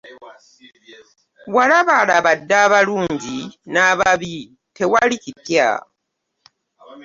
Walabaalaba 1.55 2.31
dda 2.39 2.57
abalungi 2.65 3.37
n'ababi 3.71 4.33
tewali 4.75 5.15
kipya. 5.23 5.67